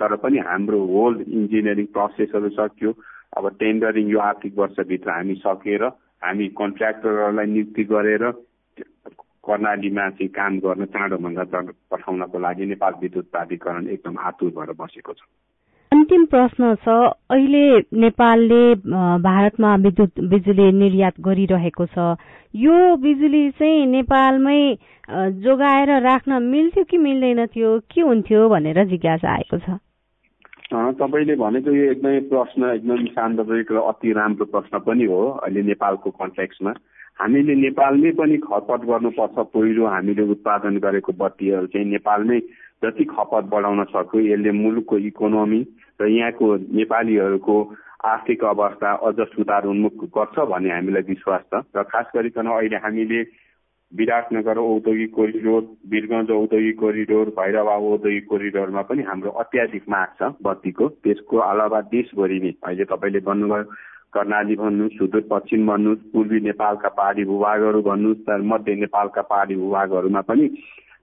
तर 0.00 0.14
पनि 0.22 0.38
हाम्रो 0.48 0.78
होल 0.86 1.20
इन्जिनियरिङ 1.28 1.86
प्रोसेसहरू 1.94 2.48
सक्यो। 2.56 2.92
अब 3.36 3.44
टेन्डरिङ 3.60 4.08
यो 4.08 4.18
आर्थिक 4.24 4.58
वर्षभित्र 4.58 5.10
हामी 5.10 5.34
सकेर 5.44 5.84
हामी 6.24 6.46
कन्ट्र्याक्टरहरूलाई 6.60 7.46
नियुक्ति 7.46 7.84
गरेर 7.92 8.24
कर्णालीमा 9.48 10.08
चाहिँ 10.10 10.28
काम 10.38 10.58
गर्न 10.64 10.84
चाँडोभन्दा 10.94 11.44
चाँडो 11.52 11.72
पठाउनको 11.90 12.38
लागि 12.38 12.66
नेपाल 12.72 12.94
विद्युत 13.02 13.30
प्राधिकरण 13.32 13.88
एकदम 13.94 14.18
आतुर 14.28 14.50
भएर 14.56 14.72
बसेको 14.80 15.12
छ। 15.12 15.20
अन्तिम 16.08 16.24
प्रश्न 16.24 16.74
छ 16.80 16.88
अहिले 17.28 17.64
नेपालले 18.00 18.60
भारतमा 19.20 19.74
विद्युत 19.76 20.20
बिजुली 20.24 20.68
निर्यात 20.72 21.14
गरिरहेको 21.20 21.86
छ। 21.86 22.16
यो 22.56 22.76
बिजुली 22.96 23.42
चाहिँ 23.52 23.84
नेपालमै 23.86 24.60
जोगाएर 25.44 25.90
राख्न 26.00 26.40
मिल्थ्यो 26.42 26.84
कि 26.88 26.96
मिल्दैन 26.96 27.44
थियो 27.52 27.72
के 27.92 28.00
हुन्थ्यो 28.00 28.48
भनेर 28.48 28.84
जिज्ञासा 28.88 29.28
आएको 29.32 29.58
छ। 29.58 29.76
तपाईँले 30.96 31.36
भनेको 31.36 31.74
यो 31.76 31.90
एकदमै 31.92 32.20
प्रश्न 32.32 32.72
एकदम 32.72 33.04
सान्दर्भिक 33.12 33.72
र 33.72 33.84
अति 33.92 34.12
राम्रो 34.16 34.44
प्रश्न 34.48 34.78
पनि 34.88 35.04
हो 35.12 35.20
अहिले 35.44 35.62
नेपालको 35.68 36.10
कन्ट्याक्समा 36.16 36.72
हामीले 37.20 37.54
नेपालमै 37.68 38.10
पनि 38.16 38.36
खपत 38.48 38.88
गर्नुपर्छ 38.88 39.44
पहिलो 39.52 39.84
हामीले 39.86 40.24
उत्पादन 40.32 40.80
गरेको 40.80 41.12
बत्तीहरू 41.20 41.66
चाहिँ 41.76 41.90
नेपालमै 41.90 42.40
जति 42.84 43.04
खपत 43.12 43.52
बढाउन 43.52 43.84
सक्यो 43.92 44.20
यसले 44.24 44.52
मुलुकको 44.56 44.98
इकोनोमी 45.10 45.60
र 46.00 46.08
यहाँको 46.08 46.54
नेपालीहरूको 46.78 47.56
आर्थिक 48.04 48.44
अवस्था 48.44 48.92
अझ 49.02 49.18
सुधार 49.28 49.64
उन्मुख 49.66 50.04
गर्छ 50.14 50.38
भन्ने 50.48 50.70
हामीलाई 50.70 51.02
विश्वास 51.08 51.42
छ। 51.50 51.62
र 51.76 51.82
खास 51.82 52.06
गरिकन 52.16 52.46
अहिले 52.46 52.76
हामीले 52.76 53.20
विराटनगर 53.92 54.58
औद्योगिक 54.58 55.10
कोरिडोर 55.14 55.62
वीरगञ्ज 55.90 56.30
औद्योगिक 56.30 56.78
कोरिडोर 56.78 57.26
भैरवा 57.38 57.76
औद्योगिक 57.90 58.26
कोरिडोरमा 58.28 58.82
पनि 58.82 59.02
हाम्रो 59.02 59.30
अत्याधिक 59.42 59.84
माग 59.88 60.08
छ 60.18 60.32
बत्तीको। 60.42 60.88
त्यसको 61.04 61.36
अलावा 61.42 61.80
देशभरि 61.90 62.38
नै 62.40 62.52
अहिले 62.62 62.84
तपाईँले 62.84 63.20
भन्नुभयो 63.26 63.64
कर्णाली 64.12 64.56
भन्नुहोस् 64.56 64.98
सुदूरपश्चिम 64.98 65.66
भन्नुहोस् 65.66 66.10
पूर्वी 66.12 66.40
नेपालका 66.40 66.88
पहाडी 66.88 67.24
भूभागहरू 67.24 67.80
भन्नुहोस् 67.82 68.44
मध्य 68.44 68.74
नेपालका 68.74 69.22
पहाडी 69.22 69.54
भूभागहरूमा 69.56 70.20
पनि 70.20 70.46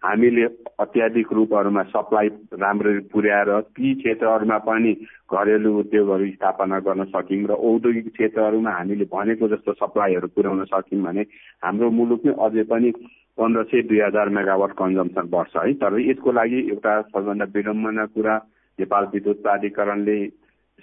हामीले 0.03 0.43
अत्याधिक 0.79 1.31
रूपहरूमा 1.33 1.83
सप्लाई 1.85 2.27
राम्ररी 2.53 2.99
पुर्याएर 3.09 3.49
ती 3.71 3.93
क्षेत्रहरूमा 3.95 4.57
पनि 4.61 4.93
घरेलु 5.31 5.71
उद्योगहरू 5.79 6.29
स्थापना 6.31 6.79
गर्न 6.79 7.03
सक्यौँ 7.05 7.47
र 7.47 7.53
औद्योगिक 7.63 8.07
क्षेत्रहरूमा 8.13 8.71
हामीले 8.71 9.05
भनेको 9.09 9.47
जस्तो 9.47 9.73
सप्लाईहरू 9.73 10.27
पुर्याउन 10.27 10.63
सक्यौँ 10.65 11.03
भने 11.03 11.25
हाम्रो 11.63 11.89
मुलुक 11.91 12.25
नै 12.25 12.33
अझै 12.39 12.63
पनि 12.63 12.91
पन्ध्र 13.37 13.63
सय 13.63 13.81
दुई 13.81 13.99
हजार 13.99 14.29
मेगावाट 14.29 14.71
कन्जम्सन 14.77 15.29
बढ्छ 15.29 15.57
है। 15.57 15.73
तर 15.75 15.99
यसको 16.01 16.31
लागि 16.31 16.59
एउटा 16.69 17.01
सबभन्दा 17.03 17.45
विडम्बना 17.55 18.05
कुरा 18.13 18.35
नेपाल 18.79 19.03
विद्युत 19.13 19.41
प्राधिकरणले 19.41 20.17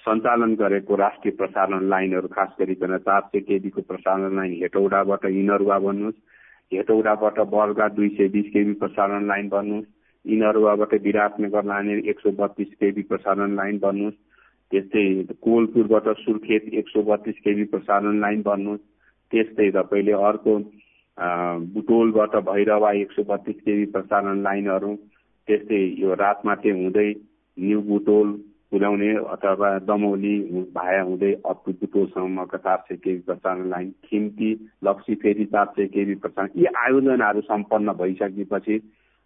सञ्चालन 0.03 0.55
गरेको 0.55 0.95
राष्ट्रिय 0.97 1.35
प्रसारण 1.37 1.89
लाइनहरू 1.89 2.29
खास 2.29 2.55
गरिकन 2.61 2.97
चार 2.99 3.21
सय 3.23 3.41
केबीको 3.41 3.81
प्रसारण 3.83 4.37
लाइन 4.37 4.53
हेटौडाबाट 4.63 5.25
इनरुवा 5.33 5.79
भन्नुहोस् 5.79 6.21
हेटौडाबाट 6.73 7.41
बर्गा 7.51 7.89
दुई 7.89 8.09
सय 8.09 8.29
बिस 8.29 8.47
केबी 8.53 8.73
प्रसारण 8.75 9.27
लाइन 9.27 9.49
भन्नुहोस् 9.49 9.91
इनरुवाबाट 10.25 10.95
विराटनगर 11.03 11.65
लाने 11.65 11.99
एक 12.11 12.21
सौ 12.21 12.31
बत्तिस 12.39 12.75
केबी 12.75 13.03
प्रसारण 13.03 13.55
लाइन 13.55 13.79
भन्नुहोस् 13.79 14.21
त्यस्तै 14.71 15.07
कोलपुरबाट 15.41 16.09
सुर्खेत 16.19 16.69
एक 16.75 16.89
सौ 16.89 17.03
बत्तिस 17.03 17.39
केबी 17.45 17.65
प्रसारण 17.73 18.21
लाइन 18.21 18.43
भन्नुहोस् 18.43 18.87
त्यस्तै 19.33 19.71
तपाईँले 19.71 20.13
अर्को 20.29 20.59
बुटोलबाट 21.75 22.37
भैरवा 22.45 22.93
एक 22.93 23.13
सय 23.13 23.23
बत्तिस 23.29 23.57
केबी 23.61 23.85
प्रसारण 23.93 24.43
लाइनहरू। 24.43 24.95
त्यस्तै 25.49 25.83
यो 25.99 26.15
रातमाटे 26.15 26.71
हुँदै 26.71 27.09
न्यु 27.57 27.81
बुटोल 27.83 28.29
पुर्याउने 28.73 29.09
अथवा 29.33 29.69
दमौली 29.89 30.35
भाया 30.75 31.03
हुँदै 31.03 31.33
बुटोलसम्मका 31.47 32.59
चार 32.59 32.79
सय 32.89 32.97
केबी 32.97 33.21
प्रसारण 33.27 33.69
लाइन 33.71 33.91
खिम्ती 34.05 34.51
लक्सी 34.85 35.15
फेरि 35.23 35.45
चार 35.53 35.67
सय 35.77 35.87
केबी 35.95 36.15
प्रसारण 36.25 36.49
यी 36.57 36.67
आयोजनाहरू 36.85 37.41
सम्पन्न 37.47 37.93
भइसकेपछि 38.01 38.81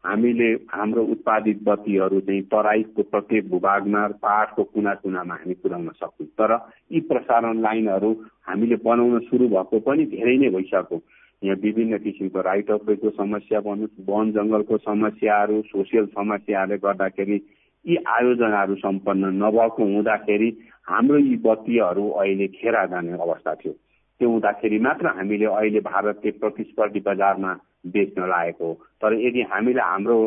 हामीले 0.05 0.49
हाम्रो 0.71 1.03
उत्पादित 1.13 1.63
बत्तीहरू 1.65 2.21
चाहिँ 2.27 2.43
तराईको 2.53 3.03
प्रत्येक 3.13 3.49
भूभागमा 3.51 4.07
पहाडको 4.23 4.65
कुना 4.65 4.95
कुनामा 5.03 5.35
हामी 5.35 5.55
पुर्याउन 5.63 5.89
सक्छौँ। 6.01 6.27
तर 6.39 6.53
यी 6.93 7.01
प्रसारण 7.11 7.61
लाइनहरू 7.63 8.13
हामीले 8.49 8.77
बनाउन 8.85 9.19
सुरु 9.27 9.49
भएको 9.55 9.81
पनि 9.87 10.05
धेरै 10.15 10.37
नै 10.39 10.51
भइसक्यो। 10.57 11.01
यहाँ 11.43 11.57
विभिन्न 11.63 11.99
किसिमको 12.05 12.41
राइट 12.41 12.71
अफ 12.71 12.89
वेको 12.89 13.11
समस्या 13.19 13.61
भन्नुहोस् 13.67 14.09
वन 14.11 14.33
जङ्गलको 14.33 14.77
समस्याहरू 14.87 15.61
सोसियल 15.73 16.07
समस्याहरूले 16.15 16.79
गर्दाखेरि 16.87 17.39
यी 17.87 17.97
आयोजनाहरू 18.09 18.75
सम्पन्न 18.75 19.25
नभएको 19.43 19.85
हुँदाखेरि 19.85 20.49
हाम्रो 20.89 21.19
यी 21.19 21.37
बत्तीहरू 21.47 22.09
अहिले 22.11 22.47
खेरा 22.59 22.85
जाने 22.87 23.13
अवस्था 23.13 23.55
थियो। 23.55 23.73
त्यो 24.21 24.29
हुँदाखेरि 24.31 24.79
मात्र 24.79 25.07
हामीले 25.17 25.47
अहिले 25.47 25.81
भारतले 25.81 26.31
प्रतिस्पर्धी 26.43 27.01
बजारमा 27.01 27.53
बेच्न 27.87 28.29
लागेको 28.29 28.67
हो। 28.67 28.75
तर 29.03 29.15
यदि 29.21 29.43
हामीले 29.53 29.81
हाम्रो 29.81 30.19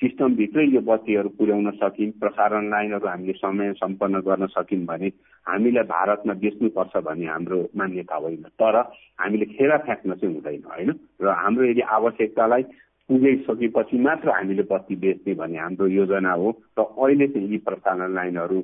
सिस्टमभित्रै 0.00 0.64
यो 0.66 0.80
बत्तीहरू 0.80 1.28
पुर्याउन 1.38 1.70
सक्यौँ 1.80 2.10
प्रसारण 2.20 2.68
लाइनहरू 2.70 3.06
हामीले 3.08 3.32
समय 3.32 3.72
सम्पन्न 3.80 4.20
गर्न 4.20 4.46
सक्यौँ 4.46 4.84
भने 4.84 5.08
हामीलाई 5.46 5.84
भारतमा 5.88 6.34
बेच्नुपर्छ 6.42 6.96
भन्ने 6.96 7.26
हाम्रो 7.26 7.58
मान्यता 7.76 8.16
होइन। 8.16 8.42
तर 8.60 8.76
हामीले 9.20 9.46
खेरा 9.56 9.76
फ्याँक्न 9.86 10.14
चाहिँ 10.20 10.34
हुँदैन 10.34 10.64
होइन? 10.68 10.90
र 11.22 11.28
हाम्रो 11.32 11.64
यदि 11.64 11.80
आवश्यकतालाई 11.80 12.62
पुगिसकेपछि 13.08 13.98
मात्र 13.98 14.30
हामीले 14.30 14.62
बत्ती 14.70 14.96
बेच्ने 15.02 15.34
भन्ने 15.34 15.58
हाम्रो 15.58 15.86
योजना 15.88 16.32
हो 16.32 16.50
र 16.78 16.82
अहिले 16.82 17.26
चाहिँ 17.28 17.48
यी 17.50 17.58
प्रसारण 17.66 18.14
लाइनहरू 18.14 18.62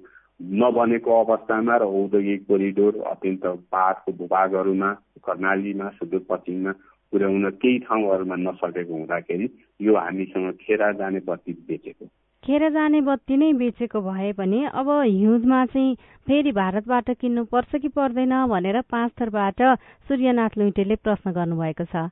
नबनेको 0.60 1.10
अवस्थामा 1.24 1.76
र 1.76 1.82
औद्योगिक 1.98 2.46
कोरिडोर 2.46 2.96
अत्यन्त 3.10 3.44
पहाडको 3.72 4.12
भूभागहरूमा 4.12 4.90
कर्णालीमा 5.26 5.88
सुदूरपश्चिममा 5.98 6.72
पुर्याउन 7.12 7.50
केही 7.62 7.78
ठाउँहरूमा 7.86 8.36
नसकेको 8.38 8.94
हुँदाखेरि 8.94 9.46
यो 9.80 9.94
हामीसँग 9.96 10.50
खेरा 10.60 10.90
जाने 10.98 11.20
बत्ती 11.26 11.52
बेचेको। 11.68 12.06
खेर 12.44 12.68
जाने 12.70 13.00
बत्ती 13.00 13.36
नै 13.36 13.52
बेचेको 13.54 14.00
भए 14.02 14.32
पनि 14.32 14.64
अब 14.72 14.88
हिउँदमा 14.90 15.64
चाहिँ 15.66 15.94
फेरि 16.26 16.52
भारतबाट 16.52 17.10
किन्नु 17.20 17.44
पर्छ 17.52 17.76
कि 17.76 17.88
पर्दैन 17.94 18.34
भनेर 18.48 18.80
पाँच 18.90 19.12
थरबाट 19.20 19.62
सूर्यनाथ 20.08 20.58
लुइटेले 20.58 20.96
प्रश्न 21.04 21.32
गर्नुभएको 21.32 21.84
छ। 21.84 22.08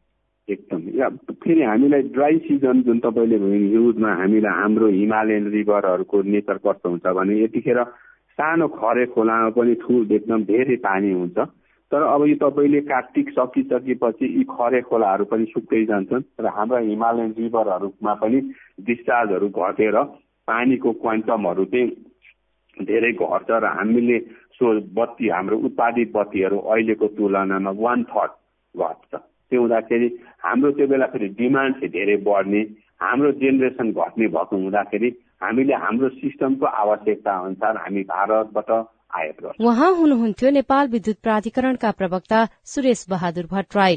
एकदम। 0.49 0.81
या 0.99 1.09
फेरि 1.43 1.63
हामीलाई 1.63 2.03
ड्राई 2.15 2.39
सिजन 2.39 2.83
जुन 2.83 2.99
तपाईँले 3.01 3.37
हिउँदमा 3.37 4.15
हामीलाई 4.15 4.55
हाम्रो 4.61 4.89
हिमालयन 4.91 5.47
रिभरहरूको 5.51 6.23
नेचर 6.23 6.59
कस्तो 6.65 6.89
हुन्छ 6.89 7.07
भने 7.07 7.43
यतिखेर 7.43 7.83
सानो 8.39 8.69
खरे 8.69 9.07
खोलामा 9.07 9.51
पनि 9.57 9.75
ठुल 9.83 10.13
एकदम 10.13 10.45
धेरै 10.45 10.77
पानी 10.81 11.11
हुन्छ। 11.13 11.39
तर 11.93 12.03
अब 12.05 12.27
यो 12.27 12.35
तपाईँले 12.41 12.81
कार्तिक 12.89 13.31
सकिसकेपछि 13.31 14.27
यी 14.27 14.43
खरे 14.51 14.81
खोलाहरू 14.81 15.25
पनि 15.25 15.45
सुक्दै 15.45 15.85
जान्छन् 15.85 16.23
र 16.41 16.47
हाम्रा 16.49 16.79
हिमालयन 16.89 17.35
रिभरहरूमा 17.39 18.15
पनि 18.15 18.41
डिस्चार्जहरू 18.87 19.49
घटेर 19.51 19.97
पानीको 20.49 20.93
क्वान्टमहरू 21.03 21.65
चाहिँ 21.65 22.87
धेरै 22.87 23.13
घट्छ 23.13 23.51
र 23.51 23.65
हामीले 23.79 24.19
सो 24.59 24.67
बत्ती 24.95 25.29
हाम्रो 25.29 25.57
उत्पादित 25.67 26.13
बत्तीहरू 26.15 26.59
अहिलेको 26.71 27.07
तुलनामा 27.19 27.71
वान 27.79 28.05
थर्ड 28.05 28.33
घट्छ। 28.75 29.13
त्यो 29.51 29.61
हुँदाखेरि 29.61 30.09
हाम्रो 30.45 30.71
त्यो 30.79 30.87
बेला 30.87 31.07
फेरि 31.13 31.29
डिमान्ड 31.41 31.75
चाहिँ 31.75 31.93
धेरै 31.97 32.17
बढ्ने 32.29 32.63
हाम्रो 33.03 33.33
जेनेरेसन 33.43 33.91
घट्ने 33.93 34.27
भएको 34.37 34.57
हुँदाखेरि 34.57 35.11
हामीले 35.43 35.75
हाम्रो 35.85 36.09
सिस्टमको 36.23 36.67
आवश्यकता 36.85 37.39
अनुसार 37.45 37.77
हामी 37.83 38.03
भारतबाट 38.15 38.71
उहाँ 39.67 39.91
हुनुहुन्थ्यो 39.95 40.51
नेपाल 40.51 40.89
विद्युत 40.89 41.17
प्राधिकरणका 41.23 41.91
प्रवक्ता 41.91 42.45
सुरेश 42.73 43.01
बहादुर 43.11 43.47
भट्टराई। 43.53 43.97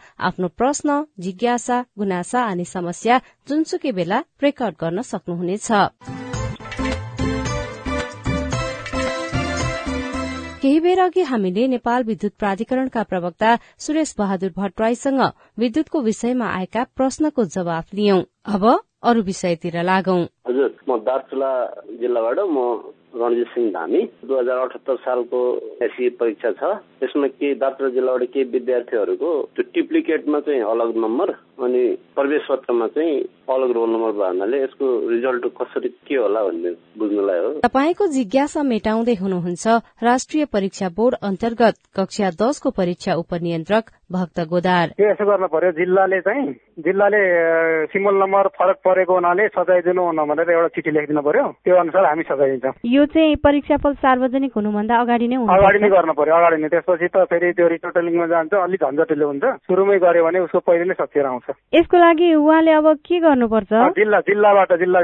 आफ्नो 0.19 0.47
प्रश्न 0.57 1.01
जिज्ञासा 1.19 1.81
गुनासा 1.99 2.43
अनि 2.43 2.65
समस्या 2.65 3.17
जुनसुकै 3.49 3.91
बेला 3.91 4.19
रेकर्ड 4.43 4.75
गर्न 4.81 5.01
सक्नुहुनेछ। 5.01 5.71
केही 10.61 10.79
बेर 10.79 10.99
अघि 11.01 11.21
हामीले 11.25 11.65
नेपाल 11.67 12.03
विद्युत 12.03 12.33
प्राधिकरणका 12.39 13.03
प्रवक्ता 13.03 13.55
सुरेश 13.81 14.13
बहादुर 14.17 14.51
भट्टराईसँग 14.57 15.21
विद्युतको 15.59 16.01
विषयमा 16.01 16.47
आएका 16.57 16.83
प्रश्नको 16.97 17.43
जवाफ 17.55 17.93
लियौं। 17.93 18.21
अब 18.45 18.63
अरू 19.09 19.21
विषयतिर 19.25 19.81
लागौं। 19.81 20.21
हजुर 20.47 20.69
म 20.89 20.97
दार्चुला 21.01 21.51
जिल्लाबाट 22.01 22.39
म 22.39 22.57
रणजित 23.13 23.47
सिंह 23.53 23.69
धामी। 23.71 24.01
दुई 24.25 24.37
हजार 24.39 24.57
अठहत्तर 24.57 24.95
सालको 24.95 25.39
एससी 25.83 26.09
परीक्षा 26.19 26.51
छ। 26.51 26.63
यसमा 27.03 27.27
केही 27.27 27.53
दार्चुला 27.61 27.89
जिल्लाबाट 27.89 28.23
केही 28.33 28.45
विद्यार्थीहरूको 28.51 29.31
त्यो 29.55 29.63
टिप्लिकेटमा 29.73 30.39
चाहिँ 30.39 30.61
अलग 30.63 30.97
नम्बर 30.97 31.29
अनि 31.61 31.81
प्रवेश 32.15 32.45
पत्रमा 32.49 32.87
चाहिँ 32.87 33.19
अलग 33.49 33.71
रोल 33.71 33.89
नम्बर 33.89 34.11
भन्नाले 34.21 34.61
यसको 34.63 34.85
रिजल्ट 35.09 35.45
कसरी 35.59 35.89
के 36.07 36.15
होला 36.15 36.43
भन्ने 36.43 36.71
बुझ्नलाई 36.97 37.39
हो। 37.39 37.49
तपाईँको 37.65 38.07
जिज्ञासा 38.07 38.63
मेटाउँदै 38.63 39.15
हुनुहुन्छ 39.21 39.67
राष्ट्रिय 40.03 40.45
परीक्षा 40.53 40.89
बोर्ड 40.97 41.15
अन्तर्गत 41.21 41.75
कक्षा 41.97 42.29
दसको 42.41 42.69
परीक्षा 42.79 43.15
उपनियन्त्रक 43.15 43.85
भक्त 44.11 44.39
गोदार। 44.51 44.87
यसो 44.99 45.25
गर्नु 45.25 45.47
पर्यो 45.47 45.71
जिल्लाले 45.79 46.19
चाहिँ 46.21 46.47
जिल्लाले 46.85 47.21
सिमल 47.91 48.15
नम्बर 48.21 48.47
फरक 48.57 48.77
परेको 48.85 49.13
हुनाले 49.13 49.47
सजाय 49.55 49.81
दिनु 49.87 50.01
भनेर 50.31 50.49
एउटा 50.51 50.67
चिठी 50.75 50.91
लेखिदिनु 50.91 51.21
पर्यो। 51.21 51.45
त्यो 51.65 51.75
अनुसार 51.75 52.05
हामी 52.05 52.23
सजाय 52.29 52.49
दिन्छौँ 52.51 52.73
यो 52.85 53.05
चाहिँ 53.13 53.35
परीक्षा 53.43 53.77
फल 53.83 53.93
सार्वजनिक 54.03 54.51
हुनुभन्दा 54.55 54.99
अगाडि 55.01 55.27
नै 55.27 55.37
अगाडि 55.41 55.79
नै 55.79 55.89
गर्नु 55.95 56.13
पर्यो 56.13 56.35
अगाडि 56.35 56.57
नै। 56.61 56.69
त्यसपछि 56.69 57.07
त 57.07 57.25
फेरि 57.31 57.51
त्यो 57.57 57.67
रिटोटलिङमा 57.67 58.27
जान्छ 58.33 58.53
अलिक 58.53 58.81
झन्झटिलो 58.83 59.27
हुन्छ। 59.27 59.45
सुरुमै 59.67 59.97
गर्यो 59.99 60.25
भने 60.25 60.39
उसको 60.45 60.59
पहिले 60.59 60.85
नै 60.91 60.95
सकिएर 60.99 61.25
आउँछ। 61.25 61.47
यसको 61.75 61.97
लागि 61.97 62.27
उहाँले 62.35 62.71
अब 62.71 62.87
के 63.05 63.19
गर्नुपर्छ? 63.19 63.71
जिल्ला 63.97 64.19
जिल्लाबाट 64.27 64.71
जिल्ला 64.81 64.99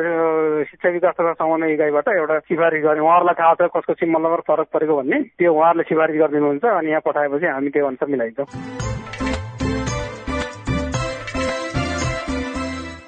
शिक्षा 0.67 0.89
विकास 0.89 1.15
तथा 1.19 1.33
समन्वय 1.39 1.73
इकाइबाट 1.73 2.07
एउटा 2.07 2.39
सिफारिस 2.49 2.83
गर्ने 2.83 3.01
उहाँहरूलाई 3.01 3.35
थाहा 3.39 3.53
छ 3.59 3.69
कसको 3.75 3.93
सिम्बल 4.01 4.21
नम्बर 4.21 4.41
फरक 4.47 4.67
परेको 4.73 4.93
भन्ने। 4.97 5.17
त्यो 5.37 5.53
उहाँहरूले 5.53 5.83
सिफारिस 5.89 6.15
गरिदिनुहुन्छ 6.21 6.65
अनि 6.65 6.89
यहाँ 6.89 7.01
पठाएपछि 7.05 7.47
हामी 7.47 7.69
त्यो 7.69 7.87
अनुसार 7.87 8.09
मिलाइदिन्छौँ। 8.09 8.96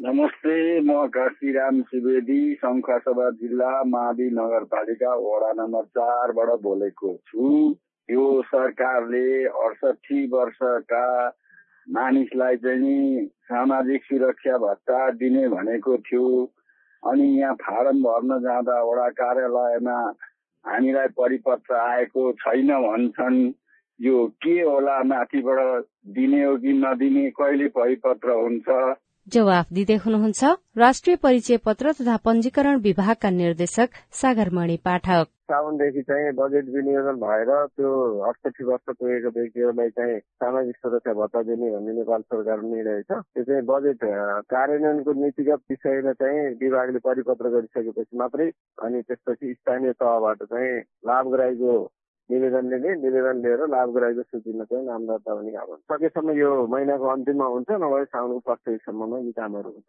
नमस्ते 0.04 0.80
म 0.80 1.08
घाँसीराम 1.08 1.82
सुवेदी 1.82 2.56
शङ्खसभा 2.56 3.30
जिल्ला 3.30 3.72
मावि 3.84 4.28
नगरपालिका 4.34 5.16
वडा 5.16 5.52
नम्बर 5.54 5.84
चारबाट 5.98 6.50
बोलेको 6.64 7.12
छु। 7.28 7.48
यो 8.10 8.28
सरकारले 8.42 9.44
अडसठी 9.64 10.20
वर्षका 10.32 11.04
मानिसलाई 11.98 12.56
चाहिँ 12.58 13.26
सामाजिक 13.52 14.04
सुरक्षा 14.04 14.58
भत्ता 14.58 15.00
दिने 15.20 15.48
भनेको 15.48 15.98
थियो। 16.08 16.30
अनि 17.04 17.28
यहाँ 17.40 17.56
फारम 17.60 18.02
भर्न 18.04 18.40
जाँदा 18.40 18.80
वडा 18.84 19.10
कार्यालयमा 19.20 20.00
हामीलाई 20.66 21.08
परिपत्र 21.20 21.76
आएको 21.76 22.32
छैन 22.40 22.72
भन्छन्। 22.88 23.42
यो 24.00 24.26
के 24.28 24.60
होला 24.62 24.98
माथिबाट 25.12 25.84
दिने 26.16 26.44
हो 26.44 26.58
कि 26.58 26.74
नदिने 26.88 27.30
कहिले 27.36 27.68
परिपत्र 27.76 28.40
हुन्छ? 28.44 28.96
जवाफ 29.34 29.74
दिँदै 29.74 29.96
हुनुहुन्छ 30.06 30.54
राष्ट्रिय 30.78 31.16
परिचय 31.24 31.58
पत्र 31.66 31.92
तथा 32.00 32.16
पञ्जीकरण 32.26 32.80
विभागका 32.82 33.30
निर्देशक 33.30 33.90
सागरमणि 34.22 34.78
पाठक। 34.86 35.28
साउनदेखि 35.50 36.02
चाहिँ 36.02 36.32
बजेट 36.38 36.66
विनियोजन 36.70 37.16
भएर 37.22 37.50
त्यो 37.68 37.92
अठसठी 38.30 38.64
वर्ष 38.64 38.96
पुगेको 39.00 39.30
व्यक्तिहरूलाई 39.38 39.90
चाहिँ 39.98 40.20
सामाजिक 40.20 40.76
सुरक्षा 40.78 41.14
भत्ता 41.20 41.42
दिने 41.42 41.72
भन्ने 41.76 41.94
नेपाल 41.94 42.22
सरकार 42.22 42.62
निर्णय 42.64 43.02
छ। 43.02 43.20
त्यो 43.34 43.44
चाहिँ 43.44 43.64
बजेट 43.72 44.00
कार्यान्वयनको 44.54 45.14
नीतिगत 45.24 45.62
विषयमा 45.72 46.14
चाहिँ 46.22 46.50
विभागले 46.62 47.00
परिपत्र 47.08 47.50
गरिसकेपछि 47.56 48.18
मात्रै 48.18 48.50
अनि 48.86 49.02
त्यसपछि 49.02 49.54
स्थानीय 49.54 49.92
तहबाट 50.02 50.44
चाहिँ 50.44 50.76
लाभग्राहीको 51.10 51.78
निवेदन 52.30 52.66
लिने 52.72 52.96
निवेदन 53.02 53.38
लिएर 53.44 53.62
लाभग्राहीको 53.70 54.24
सूचीमा 54.24 54.64
चाहिँ 54.64 54.86
नाम 54.86 55.06
दर्ता 55.08 55.32
हुने 55.34 55.52
काम 55.52 55.68
हुन्छ। 55.70 55.82
सकेसम्म 55.92 56.38
यो 56.38 56.50
महिनाको 56.74 57.06
अन्तिममा 57.10 57.46
हुन्छ 57.54 57.70
नभए 57.84 58.04
साउनको 58.06 58.40
फर्स्ट 58.48 58.70
विकसम्ममा 58.70 59.18
यी 59.20 59.32
कामहरू 59.40 59.70
हुन्छ। 59.70 59.88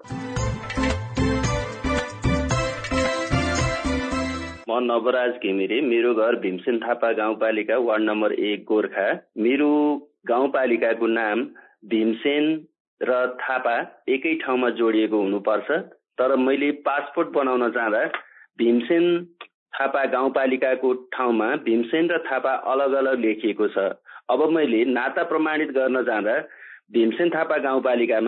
म 4.68 4.78
नवराज 4.82 5.32
घिमिरे 5.42 5.80
मेरो 5.82 6.14
घर 6.14 6.36
भीमसेन 6.40 6.78
थापा 6.78 7.10
गाउँपालिका 7.20 7.76
वार्ड 7.86 8.02
नम्बर 8.02 8.32
एक 8.48 8.64
गोर्खा। 8.64 9.06
मेरो 9.36 9.70
गाउँपालिकाको 10.28 11.06
नाम 11.06 11.44
भीमसेन 11.92 12.44
र 13.00 13.12
थापा 13.40 13.76
एकै 14.08 14.34
ठाउँमा 14.44 14.70
जोडिएको 14.80 15.20
हुनुपर्छ 15.20 15.70
तर 16.20 16.36
मैले 16.36 16.70
पासपोर्ट 16.88 17.28
बनाउन 17.34 17.70
जाँदा 17.72 18.02
भीमसेन 18.58 19.04
थापा 19.70 20.04
गाउँपालिकाको 20.04 20.94
ठाउँमा 20.94 21.46
भीमसेन 21.56 22.10
र 22.10 22.18
थापा 22.18 22.52
अलग 22.52 22.92
अलग 22.92 23.18
लेखिएको 23.18 23.68
छ। 23.68 23.78
अब 24.30 24.48
मैले 24.50 24.84
नाता 24.84 25.22
प्रमाणित 25.22 25.70
गर्न 25.70 26.02
जाँदा 26.04 26.38
भीमसेन 26.92 27.30
थापा 27.30 27.56
गाउँपालिकामा 27.56 28.18